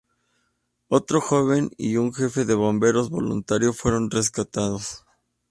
[0.87, 5.05] Otro joven y un jefe de bomberos voluntario fueron rescatados.